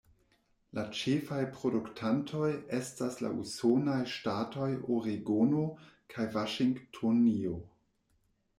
La 0.77 0.83
ĉefaj 0.99 1.41
produktantoj 1.57 2.49
estas 2.79 3.19
la 3.25 3.31
usonaj 3.43 3.99
ŝtatoj 4.15 4.71
Oregono 4.97 5.69
kaj 6.15 6.29
Vaŝingtonio. 6.39 7.57